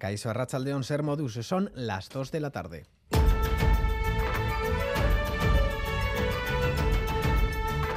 Caiso 0.00 0.30
Arrachaldeón 0.30 0.82
Ser 0.82 1.02
Modus, 1.02 1.34
son 1.42 1.70
las 1.74 2.08
2 2.08 2.32
de 2.32 2.40
la 2.40 2.50
tarde. 2.50 2.86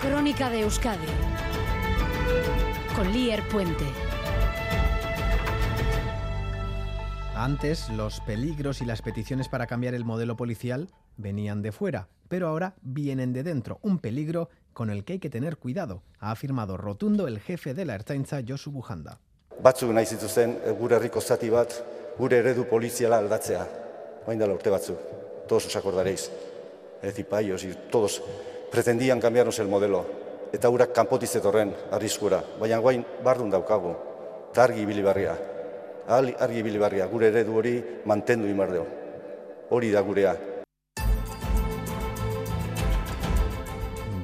Crónica 0.02 0.50
de 0.50 0.60
Euskadi 0.60 1.08
con 2.94 3.10
Lier 3.14 3.42
Puente. 3.48 3.86
Antes, 7.36 7.90
los 7.90 8.20
peligros 8.20 8.82
y 8.82 8.86
las 8.86 9.02
peticiones 9.02 9.48
para 9.48 9.66
cambiar 9.66 9.94
el 9.94 10.04
modelo 10.04 10.36
policial 10.36 10.90
venían 11.16 11.62
de 11.62 11.72
fuera, 11.72 12.10
pero 12.28 12.50
ahora 12.50 12.76
vienen 12.82 13.32
de 13.32 13.44
dentro. 13.44 13.80
Un 13.82 14.00
peligro 14.00 14.50
con 14.74 14.90
el 14.90 15.06
que 15.06 15.14
hay 15.14 15.20
que 15.20 15.30
tener 15.30 15.56
cuidado, 15.56 16.04
ha 16.20 16.32
afirmado 16.32 16.76
rotundo 16.76 17.30
el 17.30 17.40
jefe 17.40 17.74
de 17.74 17.86
la 17.86 17.96
Ertzaintza, 17.96 18.42
Josu 18.46 18.72
Bujanda. 18.72 19.22
Batzuk 19.62 19.92
nahi 19.94 20.06
zituzten 20.06 20.58
gure 20.80 20.98
herriko 20.98 21.22
zati 21.22 21.50
bat, 21.50 21.76
gure 22.18 22.40
eredu 22.40 22.66
poliziala 22.70 23.20
aldatzea. 23.22 23.66
Bain 24.26 24.40
dela 24.40 24.54
urte 24.54 24.72
batzuk, 24.72 24.98
todos 25.48 25.66
os 25.68 25.76
acordaréis. 25.76 26.30
Ezipaios 27.04 27.64
y 27.66 27.74
todos 27.92 28.24
pretendían 28.72 29.20
cambiarnos 29.20 29.60
el 29.60 29.68
modelo. 29.68 30.06
Eta 30.54 30.70
urak 30.70 30.94
kanpotiz 30.94 31.32
zetorren 31.32 31.74
arriskura. 31.92 32.44
Baina 32.60 32.78
guain 32.78 33.04
bardun 33.24 33.50
daukagu. 33.52 33.92
Eta 34.52 34.64
argi 34.64 34.82
ibili 34.82 35.02
barria. 35.02 35.36
Argi 36.08 36.60
ibili 36.60 36.78
barria. 36.78 37.08
Gure 37.08 37.28
eredu 37.28 37.58
hori 37.58 37.74
mantendu 38.06 38.48
imardeo. 38.48 38.86
Hori 39.70 39.92
da 39.92 40.02
gurea. 40.02 40.36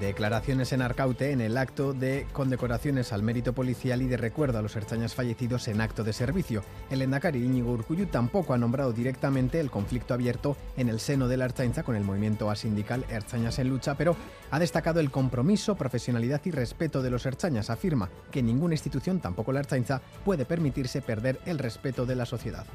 Declaraciones 0.09 0.73
en 0.73 0.81
Arcaute 0.81 1.33
en 1.33 1.39
el 1.39 1.55
acto 1.55 1.93
de 1.93 2.25
condecoraciones 2.33 3.13
al 3.13 3.21
mérito 3.21 3.53
policial 3.53 4.01
y 4.01 4.07
de 4.07 4.17
recuerdo 4.17 4.57
a 4.57 4.63
los 4.63 4.75
erchañas 4.75 5.13
fallecidos 5.13 5.67
en 5.67 5.81
acto 5.81 6.03
de 6.03 6.13
servicio. 6.13 6.63
El 6.89 7.03
Endacari 7.03 7.45
Íñigo 7.45 7.73
Urcuyu 7.73 8.07
tampoco 8.07 8.55
ha 8.55 8.57
nombrado 8.57 8.91
directamente 8.91 9.59
el 9.59 9.69
conflicto 9.69 10.15
abierto 10.15 10.57
en 10.77 10.89
el 10.89 10.99
seno 10.99 11.27
de 11.27 11.37
la 11.37 11.45
Erchainza 11.45 11.83
con 11.83 11.95
el 11.95 12.03
movimiento 12.03 12.49
asindical 12.49 13.05
Erchañas 13.07 13.59
en 13.59 13.69
Lucha, 13.69 13.93
pero 13.93 14.15
ha 14.49 14.57
destacado 14.57 14.99
el 14.99 15.11
compromiso, 15.11 15.75
profesionalidad 15.75 16.41
y 16.43 16.49
respeto 16.49 17.03
de 17.03 17.11
los 17.11 17.27
Erchañas. 17.27 17.69
Afirma 17.69 18.09
que 18.31 18.41
ninguna 18.41 18.73
institución, 18.73 19.19
tampoco 19.19 19.51
la 19.51 19.59
Erchainza, 19.59 20.01
puede 20.25 20.43
permitirse 20.43 21.03
perder 21.03 21.39
el 21.45 21.59
respeto 21.59 22.07
de 22.07 22.15
la 22.15 22.25
sociedad. 22.25 22.65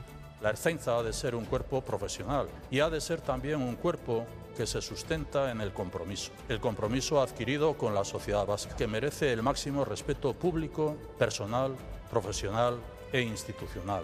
La 0.44 0.50
Erzainza 0.50 0.98
ha 0.98 1.02
de 1.02 1.14
ser 1.14 1.34
un 1.34 1.46
cuerpo 1.46 1.80
profesional 1.80 2.48
y 2.70 2.80
ha 2.80 2.90
de 2.90 3.00
ser 3.00 3.22
también 3.22 3.62
un 3.62 3.76
cuerpo 3.76 4.26
que 4.54 4.66
se 4.66 4.82
sustenta 4.82 5.50
en 5.50 5.62
el 5.62 5.72
compromiso. 5.72 6.32
El 6.50 6.60
compromiso 6.60 7.22
adquirido 7.22 7.78
con 7.78 7.94
la 7.94 8.04
sociedad 8.04 8.44
vasca, 8.44 8.76
que 8.76 8.86
merece 8.86 9.32
el 9.32 9.42
máximo 9.42 9.86
respeto 9.86 10.34
público, 10.34 10.98
personal, 11.18 11.74
profesional 12.10 12.78
e 13.10 13.22
institucional. 13.22 14.02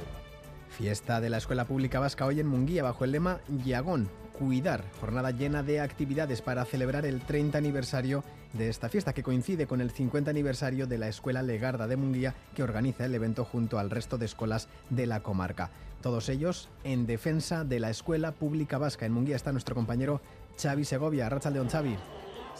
Fiesta 0.70 1.20
de 1.20 1.28
la 1.28 1.36
Escuela 1.36 1.66
Pública 1.66 2.00
Vasca 2.00 2.24
hoy 2.24 2.40
en 2.40 2.46
Munguía 2.46 2.84
bajo 2.84 3.04
el 3.04 3.12
lema 3.12 3.40
Yagón, 3.62 4.08
cuidar. 4.40 4.82
Jornada 4.98 5.32
llena 5.32 5.62
de 5.62 5.80
actividades 5.80 6.40
para 6.40 6.64
celebrar 6.64 7.04
el 7.04 7.20
30 7.20 7.58
aniversario 7.58 8.24
de 8.54 8.70
esta 8.70 8.88
fiesta 8.88 9.12
que 9.12 9.22
coincide 9.22 9.66
con 9.66 9.82
el 9.82 9.90
50 9.90 10.30
aniversario 10.30 10.86
de 10.86 10.96
la 10.96 11.08
Escuela 11.08 11.42
Legarda 11.42 11.86
de 11.86 11.96
Munguía 11.96 12.34
que 12.54 12.62
organiza 12.62 13.04
el 13.04 13.14
evento 13.14 13.44
junto 13.44 13.78
al 13.78 13.90
resto 13.90 14.16
de 14.16 14.24
escuelas 14.24 14.68
de 14.88 15.06
la 15.06 15.20
comarca. 15.20 15.70
Todos 16.00 16.30
ellos 16.30 16.70
en 16.84 17.06
defensa 17.06 17.64
de 17.64 17.80
la 17.80 17.90
Escuela 17.90 18.32
Pública 18.32 18.78
Vasca. 18.78 19.04
En 19.04 19.12
Munguía 19.12 19.36
está 19.36 19.52
nuestro 19.52 19.74
compañero 19.74 20.22
Xavi 20.56 20.86
Segovia. 20.86 21.28
León 21.28 21.68
Xavi. 21.68 21.98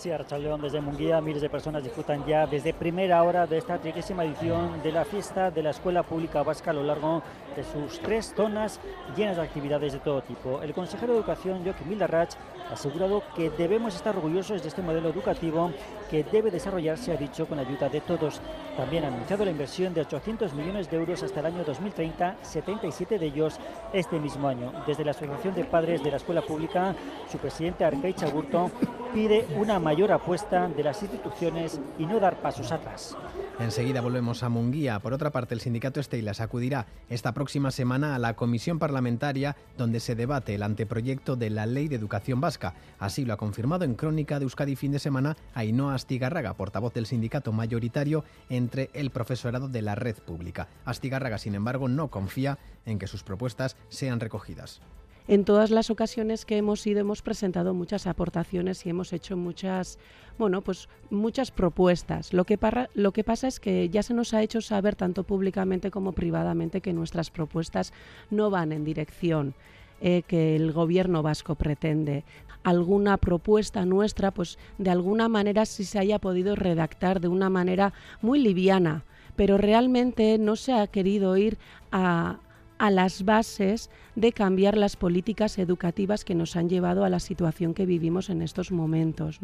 Sí, 0.00 0.08
León 0.38 0.62
desde 0.62 0.80
Munguía, 0.80 1.20
miles 1.20 1.42
de 1.42 1.50
personas 1.50 1.84
disfrutan 1.84 2.24
ya 2.24 2.46
desde 2.46 2.72
primera 2.72 3.22
hora 3.22 3.46
de 3.46 3.58
esta 3.58 3.76
trigésima 3.76 4.24
edición 4.24 4.82
de 4.82 4.92
la 4.92 5.04
fiesta 5.04 5.50
de 5.50 5.62
la 5.62 5.72
Escuela 5.72 6.02
Pública 6.02 6.42
Vasca 6.42 6.70
a 6.70 6.72
lo 6.72 6.82
largo 6.82 7.22
de 7.54 7.62
sus 7.62 8.00
tres 8.00 8.32
zonas 8.34 8.80
llenas 9.14 9.36
de 9.36 9.42
actividades 9.42 9.92
de 9.92 9.98
todo 9.98 10.22
tipo. 10.22 10.62
El 10.62 10.72
consejero 10.72 11.12
de 11.12 11.18
Educación, 11.18 11.62
Joaquín 11.62 11.90
Mildarrach, 11.90 12.30
ha 12.70 12.72
asegurado 12.72 13.22
que 13.36 13.50
debemos 13.50 13.94
estar 13.94 14.16
orgullosos 14.16 14.62
de 14.62 14.68
este 14.68 14.80
modelo 14.80 15.10
educativo 15.10 15.70
que 16.10 16.24
debe 16.24 16.50
desarrollarse, 16.50 17.12
ha 17.12 17.16
dicho, 17.16 17.46
con 17.46 17.58
ayuda 17.58 17.90
de 17.90 18.00
todos. 18.00 18.40
También 18.78 19.04
ha 19.04 19.08
anunciado 19.08 19.44
la 19.44 19.50
inversión 19.50 19.92
de 19.92 20.00
800 20.00 20.54
millones 20.54 20.90
de 20.90 20.96
euros 20.96 21.22
hasta 21.22 21.40
el 21.40 21.46
año 21.46 21.64
2030, 21.64 22.36
77 22.40 23.18
de 23.18 23.26
ellos 23.26 23.58
este 23.92 24.18
mismo 24.18 24.48
año. 24.48 24.72
Desde 24.86 25.04
la 25.04 25.10
Asociación 25.10 25.54
de 25.54 25.64
Padres 25.64 26.02
de 26.02 26.10
la 26.10 26.16
Escuela 26.16 26.40
Pública, 26.40 26.94
su 27.30 27.38
presidente 27.38 27.84
Arcay 27.84 28.14
Chaburto 28.14 28.70
pide 29.12 29.46
una 29.56 29.80
mayor 29.80 29.89
apuesta 29.90 30.68
de 30.68 30.82
las 30.82 31.02
instituciones 31.02 31.80
y 31.98 32.06
no 32.06 32.20
dar 32.20 32.40
pasos 32.40 32.72
atrás. 32.72 33.16
Enseguida 33.58 34.00
volvemos 34.00 34.42
a 34.42 34.48
Munguía. 34.48 34.98
Por 35.00 35.12
otra 35.12 35.30
parte, 35.30 35.54
el 35.54 35.60
sindicato 35.60 36.00
Estelas 36.00 36.40
acudirá 36.40 36.86
esta 37.08 37.32
próxima 37.32 37.70
semana 37.70 38.14
a 38.14 38.18
la 38.18 38.34
comisión 38.34 38.78
parlamentaria 38.78 39.56
donde 39.76 40.00
se 40.00 40.14
debate 40.14 40.54
el 40.54 40.62
anteproyecto 40.62 41.36
de 41.36 41.50
la 41.50 41.66
Ley 41.66 41.88
de 41.88 41.96
Educación 41.96 42.40
Vasca. 42.40 42.74
Así 42.98 43.24
lo 43.24 43.34
ha 43.34 43.36
confirmado 43.36 43.84
en 43.84 43.94
Crónica 43.94 44.38
de 44.38 44.44
Euskadi 44.44 44.76
fin 44.76 44.92
de 44.92 44.98
semana 44.98 45.36
Ainhoa 45.54 45.94
Astigarraga, 45.94 46.54
portavoz 46.54 46.94
del 46.94 47.06
sindicato 47.06 47.52
mayoritario 47.52 48.24
entre 48.48 48.90
el 48.94 49.10
profesorado 49.10 49.68
de 49.68 49.82
la 49.82 49.94
red 49.94 50.16
pública. 50.16 50.68
Astigarraga, 50.84 51.38
sin 51.38 51.54
embargo, 51.54 51.88
no 51.88 52.08
confía 52.08 52.58
en 52.86 52.98
que 52.98 53.06
sus 53.06 53.22
propuestas 53.22 53.76
sean 53.88 54.20
recogidas 54.20 54.80
en 55.28 55.44
todas 55.44 55.70
las 55.70 55.90
ocasiones 55.90 56.44
que 56.44 56.56
hemos 56.56 56.86
ido 56.86 57.00
hemos 57.00 57.22
presentado 57.22 57.74
muchas 57.74 58.06
aportaciones 58.06 58.84
y 58.84 58.90
hemos 58.90 59.12
hecho 59.12 59.36
muchas, 59.36 59.98
bueno, 60.38 60.62
pues 60.62 60.88
muchas 61.10 61.50
propuestas. 61.50 62.32
Lo 62.32 62.44
que, 62.44 62.58
pasa 62.58 63.48
es 63.48 63.60
que 63.60 63.88
ya 63.90 64.02
se 64.02 64.14
nos 64.14 64.34
ha 64.34 64.42
hecho 64.42 64.60
saber 64.60 64.96
tanto 64.96 65.24
públicamente 65.24 65.90
como 65.90 66.12
privadamente 66.12 66.80
que 66.80 66.92
nuestras 66.92 67.30
propuestas 67.30 67.92
no 68.30 68.50
van 68.50 68.72
en 68.72 68.84
dirección 68.84 69.54
eh, 70.00 70.22
que 70.26 70.56
el 70.56 70.72
gobierno 70.72 71.22
vasco 71.22 71.54
pretende. 71.54 72.24
Alguna 72.62 73.16
propuesta 73.16 73.86
nuestra, 73.86 74.32
pues 74.32 74.58
de 74.78 74.90
alguna 74.90 75.28
manera 75.28 75.64
sí 75.64 75.84
se 75.84 75.98
haya 75.98 76.18
podido 76.18 76.56
redactar 76.56 77.20
de 77.20 77.28
una 77.28 77.48
manera 77.48 77.92
muy 78.20 78.38
liviana, 78.38 79.04
pero 79.36 79.56
realmente 79.56 80.36
no 80.38 80.56
se 80.56 80.72
ha 80.74 80.86
querido 80.86 81.36
ir 81.36 81.56
a, 81.92 82.38
a 82.80 82.90
las 82.90 83.26
bases 83.26 83.90
de 84.16 84.32
cambiar 84.32 84.74
las 84.74 84.96
políticas 84.96 85.58
educativas 85.58 86.24
que 86.24 86.34
nos 86.34 86.56
han 86.56 86.70
llevado 86.70 87.04
a 87.04 87.10
la 87.10 87.20
situación 87.20 87.74
que 87.74 87.84
vivimos 87.84 88.30
en 88.30 88.40
estos 88.40 88.72
momentos. 88.72 89.38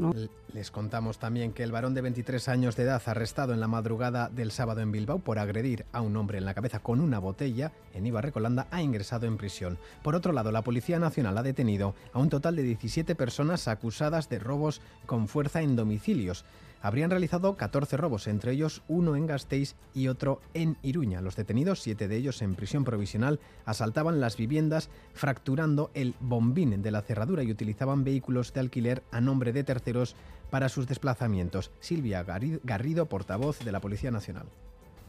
Les 0.54 0.70
contamos 0.70 1.18
también 1.18 1.52
que 1.52 1.62
el 1.62 1.70
varón 1.70 1.92
de 1.92 2.00
23 2.00 2.48
años 2.48 2.76
de 2.76 2.84
edad 2.84 3.02
arrestado 3.04 3.52
en 3.52 3.60
la 3.60 3.68
madrugada 3.68 4.30
del 4.30 4.52
sábado 4.52 4.80
en 4.80 4.90
Bilbao 4.90 5.18
por 5.18 5.38
agredir 5.38 5.84
a 5.92 6.00
un 6.00 6.16
hombre 6.16 6.38
en 6.38 6.46
la 6.46 6.54
cabeza 6.54 6.78
con 6.78 6.98
una 6.98 7.18
botella 7.18 7.72
en 7.92 8.06
Ibarrecolanda 8.06 8.68
ha 8.70 8.80
ingresado 8.80 9.26
en 9.26 9.36
prisión. 9.36 9.76
Por 10.02 10.14
otro 10.14 10.32
lado, 10.32 10.50
la 10.50 10.62
Policía 10.62 10.98
Nacional 10.98 11.36
ha 11.36 11.42
detenido 11.42 11.94
a 12.14 12.20
un 12.20 12.30
total 12.30 12.56
de 12.56 12.62
17 12.62 13.14
personas 13.16 13.68
acusadas 13.68 14.30
de 14.30 14.38
robos 14.38 14.80
con 15.04 15.28
fuerza 15.28 15.60
en 15.60 15.76
domicilios 15.76 16.46
habrían 16.86 17.10
realizado 17.10 17.56
14 17.56 17.96
robos, 17.96 18.28
entre 18.28 18.52
ellos 18.52 18.82
uno 18.86 19.16
en 19.16 19.26
Gasteiz 19.26 19.74
y 19.92 20.06
otro 20.06 20.40
en 20.54 20.76
Iruña. 20.84 21.20
Los 21.20 21.34
detenidos, 21.34 21.82
siete 21.82 22.06
de 22.06 22.16
ellos 22.16 22.42
en 22.42 22.54
prisión 22.54 22.84
provisional, 22.84 23.40
asaltaban 23.64 24.20
las 24.20 24.36
viviendas 24.36 24.88
fracturando 25.12 25.90
el 25.94 26.14
bombín 26.20 26.82
de 26.82 26.90
la 26.92 27.02
cerradura 27.02 27.42
y 27.42 27.50
utilizaban 27.50 28.04
vehículos 28.04 28.52
de 28.52 28.60
alquiler 28.60 29.02
a 29.10 29.20
nombre 29.20 29.52
de 29.52 29.64
terceros 29.64 30.14
para 30.48 30.68
sus 30.68 30.86
desplazamientos. 30.86 31.72
Silvia 31.80 32.22
Garrido, 32.22 33.06
portavoz 33.06 33.58
de 33.58 33.72
la 33.72 33.80
Policía 33.80 34.12
Nacional. 34.12 34.46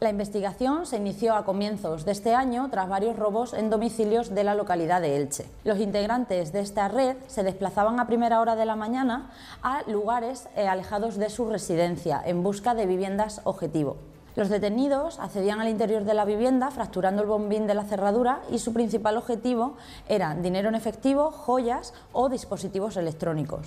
La 0.00 0.10
investigación 0.10 0.86
se 0.86 0.96
inició 0.96 1.34
a 1.34 1.44
comienzos 1.44 2.04
de 2.04 2.12
este 2.12 2.32
año 2.32 2.68
tras 2.70 2.88
varios 2.88 3.16
robos 3.16 3.52
en 3.52 3.68
domicilios 3.68 4.32
de 4.32 4.44
la 4.44 4.54
localidad 4.54 5.00
de 5.00 5.16
Elche. 5.16 5.46
Los 5.64 5.80
integrantes 5.80 6.52
de 6.52 6.60
esta 6.60 6.86
red 6.86 7.16
se 7.26 7.42
desplazaban 7.42 7.98
a 7.98 8.06
primera 8.06 8.40
hora 8.40 8.54
de 8.54 8.64
la 8.64 8.76
mañana 8.76 9.32
a 9.60 9.82
lugares 9.88 10.46
eh, 10.54 10.68
alejados 10.68 11.16
de 11.16 11.30
su 11.30 11.50
residencia 11.50 12.22
en 12.24 12.44
busca 12.44 12.76
de 12.76 12.86
viviendas 12.86 13.40
objetivo. 13.42 13.96
Los 14.36 14.50
detenidos 14.50 15.18
accedían 15.18 15.60
al 15.60 15.68
interior 15.68 16.04
de 16.04 16.14
la 16.14 16.24
vivienda 16.24 16.70
fracturando 16.70 17.22
el 17.22 17.28
bombín 17.28 17.66
de 17.66 17.74
la 17.74 17.82
cerradura 17.82 18.42
y 18.52 18.60
su 18.60 18.72
principal 18.72 19.16
objetivo 19.16 19.74
era 20.08 20.32
dinero 20.36 20.68
en 20.68 20.76
efectivo, 20.76 21.32
joyas 21.32 21.92
o 22.12 22.28
dispositivos 22.28 22.96
electrónicos. 22.96 23.66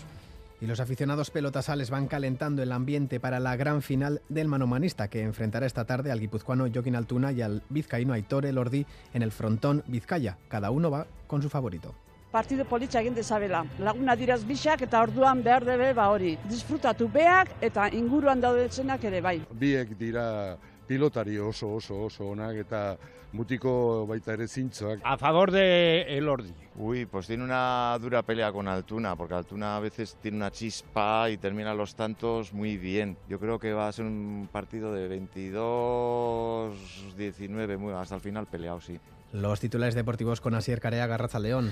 Y 0.61 0.67
los 0.67 0.79
aficionados 0.79 1.31
pelotasales 1.31 1.89
van 1.89 2.07
calentando 2.07 2.61
el 2.61 2.71
ambiente 2.71 3.19
para 3.19 3.39
la 3.39 3.55
gran 3.55 3.81
final 3.81 4.21
del 4.29 4.47
manomanista 4.47 5.07
que 5.07 5.23
enfrentará 5.23 5.65
esta 5.65 5.85
tarde 5.85 6.11
al 6.11 6.19
guipuzcoano 6.19 6.67
Joaquín 6.71 6.95
Altuna 6.95 7.31
y 7.31 7.41
al 7.41 7.63
vizcaíno 7.69 8.13
Aitor 8.13 8.45
Elordi 8.45 8.85
en 9.15 9.23
el 9.23 9.31
frontón 9.31 9.83
Vizcaya. 9.87 10.37
Cada 10.49 10.69
uno 10.69 10.91
va 10.91 11.07
con 11.25 11.41
su 11.41 11.49
favorito. 11.49 11.95
partido 12.31 12.63
politxa 12.65 13.01
egin 13.01 13.13
dezabela. 13.13 13.65
Laguna 13.83 14.15
diraz 14.15 14.45
bixak 14.47 14.81
eta 14.87 15.01
orduan 15.03 15.43
behar 15.43 15.65
debe 15.67 15.91
ba 15.93 16.07
hori. 16.09 16.37
Disfrutatu 16.47 17.09
beak 17.11 17.57
eta 17.61 17.89
inguruan 17.91 18.39
daudetzenak 18.39 19.03
ere 19.03 19.19
bai. 19.21 19.41
Biek 19.51 19.97
dira 19.99 20.55
pilotari 20.91 21.39
oso 21.39 21.79
oso 21.79 22.03
oso 22.03 22.27
onak 22.33 22.57
eta 22.65 22.97
mutiko 23.31 24.03
baita 24.09 24.33
ere 24.35 24.47
zintzoak. 24.47 24.99
A 25.07 25.15
favor 25.15 25.51
de 25.51 26.01
Elordi. 26.17 26.51
Uy, 26.75 27.05
pues 27.05 27.27
tiene 27.27 27.45
una 27.45 27.97
dura 28.01 28.23
pelea 28.23 28.51
con 28.51 28.67
Altuna, 28.67 29.15
porque 29.15 29.35
Altuna 29.35 29.77
a 29.77 29.79
veces 29.79 30.17
tiene 30.21 30.35
una 30.35 30.51
chispa 30.51 31.29
y 31.29 31.37
termina 31.37 31.73
los 31.73 31.95
tantos 31.95 32.51
muy 32.51 32.75
bien. 32.75 33.15
Yo 33.29 33.39
creo 33.39 33.57
que 33.57 33.71
va 33.71 33.87
a 33.87 33.91
ser 33.93 34.03
un 34.03 34.49
partido 34.51 34.93
de 34.93 35.09
22-19, 35.17 37.95
hasta 37.95 38.15
el 38.15 38.21
final 38.21 38.47
peleado, 38.47 38.81
sí. 38.81 38.99
Los 39.33 39.61
titulares 39.61 39.95
deportivos 39.95 40.41
con 40.41 40.55
Asier 40.55 40.81
Careaga, 40.81 41.17
León. 41.39 41.71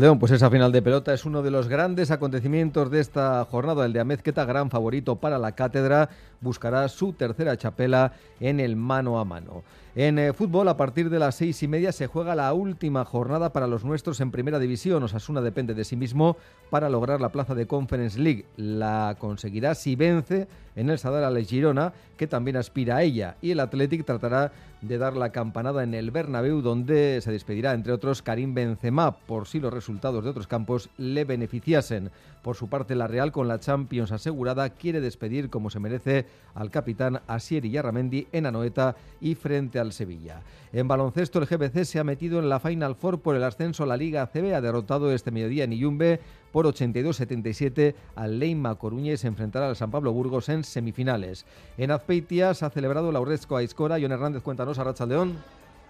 León, 0.00 0.18
pues 0.18 0.32
esa 0.32 0.48
final 0.48 0.72
de 0.72 0.80
pelota 0.80 1.12
es 1.12 1.26
uno 1.26 1.42
de 1.42 1.50
los 1.50 1.68
grandes 1.68 2.10
acontecimientos 2.10 2.90
de 2.90 3.00
esta 3.00 3.44
jornada. 3.44 3.84
El 3.84 3.92
de 3.92 4.00
Amezqueta, 4.00 4.46
gran 4.46 4.70
favorito 4.70 5.16
para 5.16 5.38
la 5.38 5.52
cátedra, 5.52 6.08
buscará 6.40 6.88
su 6.88 7.12
tercera 7.12 7.58
chapela 7.58 8.12
en 8.40 8.58
el 8.58 8.76
mano 8.76 9.20
a 9.20 9.24
mano. 9.26 9.64
En 9.96 10.18
eh, 10.18 10.32
fútbol, 10.32 10.66
a 10.68 10.76
partir 10.76 11.08
de 11.08 11.20
las 11.20 11.36
seis 11.36 11.62
y 11.62 11.68
media 11.68 11.92
se 11.92 12.08
juega 12.08 12.34
la 12.34 12.52
última 12.52 13.04
jornada 13.04 13.52
para 13.52 13.68
los 13.68 13.84
nuestros 13.84 14.20
en 14.20 14.32
primera 14.32 14.58
división. 14.58 15.02
Osasuna 15.02 15.40
depende 15.40 15.74
de 15.74 15.84
sí 15.84 15.94
mismo 15.94 16.36
para 16.70 16.88
lograr 16.88 17.20
la 17.20 17.28
plaza 17.28 17.54
de 17.54 17.66
Conference 17.66 18.18
League. 18.18 18.46
La 18.56 19.14
conseguirá 19.20 19.76
si 19.76 19.94
vence 19.94 20.48
en 20.74 20.90
el 20.90 20.98
Sadar 20.98 21.22
al 21.22 21.44
Girona, 21.44 21.92
que 22.16 22.26
también 22.26 22.56
aspira 22.56 22.96
a 22.96 23.02
ella. 23.02 23.36
Y 23.40 23.52
el 23.52 23.60
Athletic 23.60 24.04
tratará 24.04 24.50
de 24.80 24.98
dar 24.98 25.16
la 25.16 25.30
campanada 25.30 25.84
en 25.84 25.94
el 25.94 26.10
Bernabéu, 26.10 26.60
donde 26.60 26.93
se 26.94 27.32
despedirá, 27.32 27.72
entre 27.72 27.92
otros, 27.92 28.22
Karim 28.22 28.54
Benzema, 28.54 29.12
por 29.12 29.46
si 29.46 29.60
los 29.60 29.72
resultados 29.72 30.24
de 30.24 30.30
otros 30.30 30.46
campos 30.46 30.90
le 30.96 31.24
beneficiasen. 31.24 32.10
Por 32.42 32.56
su 32.56 32.68
parte, 32.68 32.94
la 32.94 33.06
Real, 33.06 33.32
con 33.32 33.48
la 33.48 33.58
Champions 33.58 34.12
asegurada, 34.12 34.70
quiere 34.70 35.00
despedir 35.00 35.50
como 35.50 35.70
se 35.70 35.80
merece 35.80 36.26
al 36.54 36.70
capitán 36.70 37.20
Asier 37.26 37.66
Yarramendi 37.66 38.28
en 38.32 38.46
Anoeta 38.46 38.96
y 39.20 39.34
frente 39.34 39.78
al 39.78 39.92
Sevilla. 39.92 40.42
En 40.72 40.88
baloncesto, 40.88 41.38
el 41.38 41.46
GBC 41.46 41.84
se 41.84 41.98
ha 41.98 42.04
metido 42.04 42.38
en 42.38 42.48
la 42.48 42.60
Final 42.60 42.96
Four 42.96 43.20
por 43.20 43.36
el 43.36 43.44
ascenso 43.44 43.84
a 43.84 43.86
la 43.86 43.96
Liga 43.96 44.26
CB. 44.26 44.54
Ha 44.54 44.60
derrotado 44.60 45.12
este 45.12 45.30
mediodía 45.30 45.64
en 45.64 45.72
Iyumbe 45.72 46.20
por 46.52 46.66
82-77 46.66 47.94
al 48.14 48.38
Leima 48.38 48.74
Coruña 48.74 49.12
y 49.12 49.16
se 49.16 49.26
enfrentará 49.26 49.68
al 49.68 49.76
San 49.76 49.90
Pablo 49.90 50.12
Burgos 50.12 50.48
en 50.48 50.64
semifinales. 50.64 51.46
En 51.78 51.90
Azpeitia 51.90 52.54
se 52.54 52.64
ha 52.64 52.70
celebrado 52.70 53.10
la 53.10 53.20
Urrezco 53.20 53.56
a 53.56 53.62
Iscora. 53.62 53.98
John 54.00 54.12
Hernández, 54.12 54.42
cuéntanos 54.42 54.78
a 54.78 54.84
Racha 54.84 55.06
León. 55.06 55.38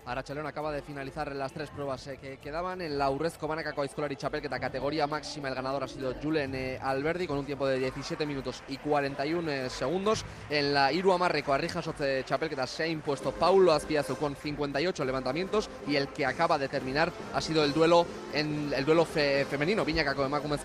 Arachalón 0.06 0.46
acaba 0.46 0.70
de 0.70 0.82
finalizar 0.82 1.34
las 1.34 1.52
tres 1.52 1.70
pruebas 1.70 2.06
eh, 2.06 2.18
que 2.20 2.36
quedaban 2.36 2.82
en 2.82 2.98
la 2.98 3.10
Urrezko 3.10 3.48
Banakako 3.48 3.84
y 3.84 4.16
Chapelketa 4.16 4.60
categoría 4.60 5.06
máxima. 5.06 5.48
El 5.48 5.54
ganador 5.54 5.84
ha 5.84 5.88
sido 5.88 6.14
Julen 6.22 6.54
eh, 6.54 6.78
Alberdi 6.82 7.26
con 7.26 7.38
un 7.38 7.46
tiempo 7.46 7.66
de 7.66 7.78
17 7.78 8.26
minutos 8.26 8.62
y 8.68 8.76
41 8.76 9.50
eh, 9.50 9.70
segundos. 9.70 10.24
En 10.50 10.74
la 10.74 10.92
Iru 10.92 11.12
Amarreco 11.12 11.54
Arrijas 11.54 11.88
Chapelketa 12.24 12.66
se 12.66 12.82
ha 12.82 12.86
impuesto 12.86 13.32
Paulo 13.32 13.72
Azpiazu 13.72 14.16
con 14.16 14.36
58 14.36 15.04
levantamientos 15.06 15.70
y 15.86 15.96
el 15.96 16.08
que 16.08 16.26
acaba 16.26 16.58
de 16.58 16.68
terminar 16.68 17.10
ha 17.32 17.40
sido 17.40 17.64
el 17.64 17.72
duelo 17.72 18.06
en 18.34 18.72
el 18.74 18.84
duelo 18.84 19.06
femenino 19.06 19.84
de 19.84 20.04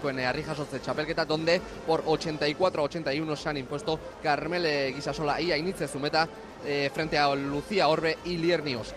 en 0.09 0.19
Arrijas 0.19 0.57
Chapelketa 0.81 1.25
donde 1.25 1.61
por 1.87 2.03
84 2.05 2.83
81 2.83 3.35
se 3.35 3.49
han 3.49 3.57
impuesto 3.57 3.99
Carmele 4.21 4.91
Guisasola 4.91 5.39
y 5.39 5.51
Ainice 5.51 5.87
Zumeta 5.87 6.27
frente 6.93 7.17
a 7.17 7.33
Lucía 7.35 7.87
Orbe 7.87 8.17
y 8.25 8.37
Liernios. 8.37 8.93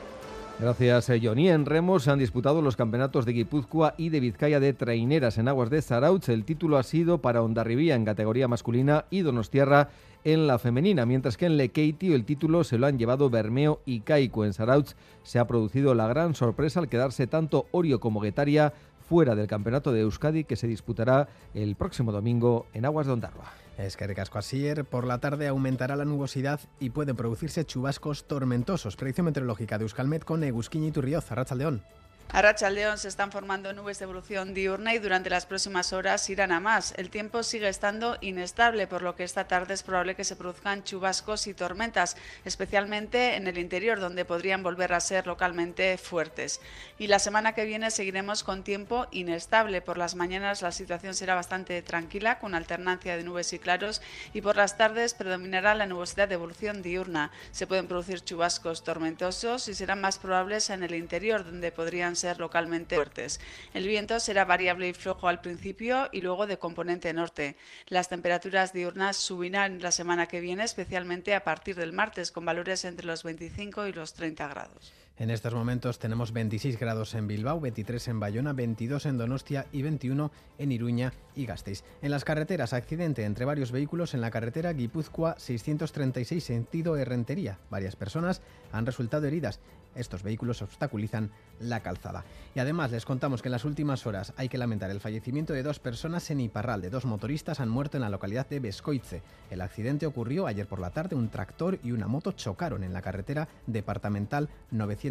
Gracias, 0.63 1.11
eh, 1.11 1.21
Johnny. 1.21 1.49
En 1.49 1.67
Remo 1.67 1.99
se 1.99 2.13
han 2.13 2.21
disputado 2.21 2.63
los 2.63 2.77
campeonatos 2.77 3.27
de 3.27 3.33
Guipúzcoa 3.33 3.95
y 3.97 4.11
de 4.11 4.21
Vizcaya 4.21 4.61
de 4.61 4.73
traineras 4.73 5.37
en 5.39 5.49
aguas 5.49 5.71
de 5.71 5.83
Zarautz. 5.83 6.29
El 6.29 6.45
título 6.45 6.79
ha 6.79 6.85
sido 6.85 7.19
para 7.19 7.43
Ondarribía 7.43 7.97
en 7.97 8.05
categoría 8.05 8.47
masculina 8.47 9.07
y 9.11 9.23
Donostierra 9.23 9.89
en 10.23 10.47
la 10.47 10.61
femenina, 10.61 11.05
mientras 11.05 11.37
que 11.37 11.47
en 11.47 11.57
Lekeitio 11.57 12.15
el 12.15 12.25
título 12.25 12.63
se 12.63 12.79
lo 12.79 12.87
han 12.87 12.97
llevado 12.97 13.29
Bermeo 13.29 13.81
y 13.85 14.03
Caico. 14.03 14.45
En 14.45 14.53
Zarautz 14.53 14.95
se 15.25 15.41
ha 15.41 15.49
producido 15.49 15.97
la 15.97 16.07
gran 16.07 16.37
sorpresa 16.37 16.79
al 16.79 16.89
quedarse 16.89 17.27
tanto 17.27 17.67
Orio 17.73 17.99
como 17.99 18.21
Guetaria 18.21 18.73
fuera 19.13 19.35
del 19.35 19.47
campeonato 19.47 19.93
de 19.93 20.01
Euskadi 20.01 20.45
que 20.45 20.57
se 20.57 20.67
disputará 20.67 21.29
el 21.53 21.77
próximo 21.77 22.13
domingo 22.13 22.65
en 22.73 22.87
aguas 22.87 23.07
de 23.07 23.13
Ondarroa. 23.13 23.53
Es 23.77 23.99
que 23.99 24.07
recasco 24.07 24.39
Asier, 24.39 24.87
por 24.87 25.07
la 25.07 25.19
tarde 25.19 25.49
aumentará 25.49 25.97
la 25.97 26.07
nubosidad 26.07 26.61
y 26.81 26.89
pueden 26.89 27.15
producirse 27.15 27.67
chubascos 27.67 28.25
tormentosos. 28.27 28.97
Predicción 28.97 29.27
meteorológica 29.27 29.77
de 29.77 29.85
Euskalmet 29.85 30.25
con 30.25 30.43
Egusquiña 30.43 30.87
y 30.87 30.93
Turrioz, 30.93 31.27
León. 31.55 31.83
A 32.29 32.41
Racha 32.41 32.71
León 32.71 32.97
se 32.97 33.09
están 33.09 33.31
formando 33.31 33.75
nubes 33.75 33.99
de 33.99 34.05
evolución 34.05 34.55
diurna 34.55 34.95
y 34.95 34.99
durante 34.99 35.29
las 35.29 35.45
próximas 35.45 35.93
horas 35.93 36.31
irán 36.31 36.51
a 36.51 36.61
más. 36.61 36.95
El 36.97 37.11
tiempo 37.11 37.43
sigue 37.43 37.69
estando 37.69 38.17
inestable, 38.23 38.87
por 38.87 39.03
lo 39.03 39.15
que 39.15 39.25
esta 39.25 39.47
tarde 39.47 39.75
es 39.75 39.83
probable 39.83 40.15
que 40.15 40.25
se 40.25 40.35
produzcan 40.35 40.83
chubascos 40.83 41.47
y 41.47 41.53
tormentas, 41.53 42.17
especialmente 42.47 43.37
en 43.37 43.49
el 43.49 43.59
interior, 43.59 44.01
donde 44.01 44.25
podrían 44.25 44.63
volver 44.63 44.95
a 44.95 45.01
ser 45.01 45.27
localmente 45.27 45.99
fuertes. 45.99 46.63
Y 46.99 47.09
la 47.09 47.19
semana 47.19 47.55
que 47.55 47.67
viene 47.67 47.91
seguiremos 47.91 48.45
con 48.45 48.65
tiempo 48.65 49.09
inestable. 49.11 49.83
Por 49.83 49.99
las 49.99 50.15
mañanas 50.15 50.63
la 50.63 50.73
situación 50.73 51.15
será 51.15 51.35
bastante 51.35 51.83
tranquila, 51.83 52.39
con 52.39 52.55
alternancia 52.55 53.15
de 53.15 53.25
nubes 53.25 53.53
y 53.53 53.59
claros, 53.59 54.01
y 54.33 54.41
por 54.41 54.57
las 54.57 54.79
tardes 54.79 55.13
predominará 55.13 55.75
la 55.75 55.85
nubosidad 55.85 56.29
de 56.29 56.35
evolución 56.35 56.81
diurna. 56.81 57.31
Se 57.51 57.67
pueden 57.67 57.89
producir 57.89 58.25
chubascos 58.25 58.85
tormentosos 58.85 59.69
y 59.69 59.75
serán 59.75 60.01
más 60.01 60.19
probables 60.19 60.71
en 60.71 60.83
el 60.83 60.95
interior, 60.95 61.45
donde 61.45 61.73
podrían 61.73 62.12
ser 62.17 62.39
localmente 62.39 62.97
fuertes. 62.97 63.41
El 63.75 63.87
viento 63.87 64.21
será 64.21 64.45
variable 64.45 64.89
y 64.89 64.93
flojo 64.93 65.29
al 65.29 65.41
principio 65.41 66.09
y 66.13 66.21
luego 66.21 66.47
de 66.47 66.59
componente 66.59 67.13
norte. 67.13 67.57
Las 67.89 68.09
temperaturas 68.09 68.73
diurnas 68.73 69.17
subirán 69.17 69.81
la 69.81 69.93
semana 69.93 70.27
que 70.27 70.41
viene, 70.41 70.65
especialmente 70.65 71.35
a 71.35 71.45
partir 71.45 71.77
del 71.77 71.93
martes, 71.93 72.33
con 72.33 72.45
valores 72.45 72.85
entre 72.85 73.07
los 73.07 73.23
25 73.23 73.87
y 73.87 73.93
los 73.93 74.15
30 74.15 74.49
grados. 74.49 74.93
En 75.19 75.31
estos 75.31 75.55
momentos 75.55 75.99
tenemos 75.99 76.33
26 76.33 76.79
grados 76.79 77.15
en 77.15 77.27
Bilbao, 77.27 77.61
23 77.61 78.09
en 78.09 78.19
Bayona, 78.21 78.55
22 78.55 79.05
en 79.05 79.19
Donostia 79.19 79.67
y 79.71 79.83
21 79.83 80.33
en 80.57 80.73
Iruña 80.73 81.13
y 81.37 81.45
Gasteiz. 81.45 81.85
En 82.01 82.11
las 82.11 82.25
carreteras, 82.25 82.73
accidente 82.73 83.25
entre 83.25 83.45
varios 83.45 83.73
vehículos 83.73 84.15
en 84.15 84.23
la 84.23 84.31
carretera 84.31 84.73
Guipúzcoa 84.73 85.35
636 85.39 86.43
sentido 86.43 86.97
Herrentería. 86.97 87.59
Varias 87.69 87.95
personas 87.95 88.41
han 88.73 88.87
resultado 88.87 89.27
heridas. 89.27 89.61
Estos 89.95 90.23
vehículos 90.23 90.63
obstaculizan 90.63 91.31
la 91.61 91.81
calzada. 91.81 92.25
Y 92.55 92.61
además 92.61 92.91
les 92.91 93.05
contamos 93.05 93.43
que 93.43 93.49
en 93.49 93.53
las 93.53 93.67
últimas 93.67 94.07
horas 94.07 94.33
hay 94.37 94.49
que 94.49 94.57
lamentar 94.57 94.91
el 94.91 95.01
fallecimiento 95.01 95.53
de 95.53 95.63
dos 95.63 95.79
personas 95.79 96.31
en 96.31 96.41
Iparralde. 96.41 96.89
Dos 96.89 97.05
motoristas 97.05 97.61
han 97.61 97.69
muerto 97.69 97.99
en 97.99 98.03
la 98.03 98.09
localidad 98.09 98.49
de 98.49 98.61
Bescoitze. 98.61 99.23
El 99.51 99.61
accidente 99.61 100.07
ocurrió 100.07 100.47
ayer 100.47 100.67
por 100.67 100.81
la 100.81 100.91
tarde. 100.91 101.15
Un 101.15 101.29
tractor 101.29 101.79
y 101.83 101.93
una 101.93 102.09
moto 102.09 102.33
chocaron 102.33 102.85
en 102.85 102.95
la 102.95 103.03
carretera 103.03 103.49
departamental 103.67 104.49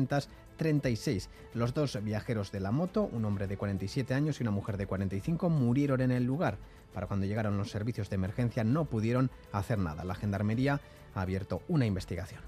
936. 0.08 1.30
Los 1.54 1.74
dos 1.74 2.02
viajeros 2.04 2.52
de 2.52 2.60
la 2.60 2.72
moto, 2.72 3.10
un 3.12 3.26
hombre 3.26 3.48
de 3.48 3.58
47 3.58 4.14
años 4.14 4.40
y 4.40 4.44
una 4.44 4.52
mujer 4.52 4.78
de 4.78 4.88
45, 4.88 5.50
murieron 5.50 6.02
en 6.02 6.12
el 6.12 6.24
lugar. 6.24 6.58
Para 6.94 7.08
cuando 7.08 7.26
llegaron 7.26 7.58
los 7.58 7.72
servicios 7.72 8.10
de 8.10 8.16
emergencia 8.16 8.64
no 8.64 8.86
pudieron 8.86 9.32
hacer 9.52 9.80
nada. 9.80 10.04
La 10.04 10.16
gendarmería 10.16 10.82
ha 11.16 11.22
abierto 11.22 11.62
una 11.68 11.86
investigación. 11.86 12.42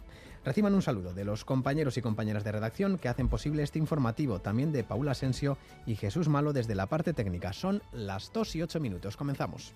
Reciban 0.46 0.76
un 0.76 0.82
saludo 0.82 1.14
de 1.14 1.24
los 1.24 1.46
compañeros 1.46 1.98
y 1.98 2.02
compañeras 2.02 2.44
de 2.44 2.52
redacción 2.52 2.98
que 2.98 3.08
hacen 3.08 3.30
posible 3.30 3.64
este 3.64 3.80
informativo, 3.80 4.40
también 4.40 4.74
de 4.74 4.84
Paula 4.84 5.12
Asensio 5.12 5.58
y 5.86 5.96
Jesús 5.96 6.28
Malo 6.28 6.52
desde 6.52 6.76
la 6.76 6.88
parte 6.88 7.14
técnica. 7.14 7.54
Son 7.54 7.82
las 7.94 8.32
2 8.34 8.58
y 8.58 8.62
8 8.64 8.80
minutos. 8.82 9.16
Comenzamos. 9.16 9.74